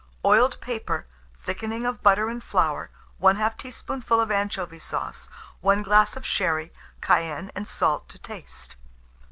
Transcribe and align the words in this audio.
Oiled 0.25 0.59
paper, 0.61 1.05
thickening 1.45 1.85
of 1.85 2.01
butter 2.01 2.27
and 2.27 2.43
flour, 2.43 2.89
1/2 3.21 3.55
teaspoonful 3.55 4.19
of 4.19 4.31
anchovy 4.31 4.79
sauce, 4.79 5.29
1 5.59 5.83
glass 5.83 6.15
of 6.17 6.25
sherry; 6.25 6.73
cayenne 7.01 7.51
and 7.53 7.67
salt 7.67 8.09
to 8.09 8.17
taste. 8.17 8.77